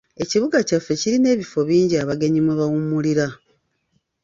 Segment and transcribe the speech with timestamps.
[0.23, 3.27] Ekibuga kyaffe kirina ebifo bingi abagenyi mwe bawummulira.